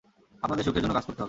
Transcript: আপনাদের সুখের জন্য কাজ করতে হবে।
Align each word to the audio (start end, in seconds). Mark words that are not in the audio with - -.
আপনাদের 0.43 0.63
সুখের 0.63 0.81
জন্য 0.81 0.93
কাজ 0.93 1.03
করতে 1.03 1.11
হবে। 1.11 1.19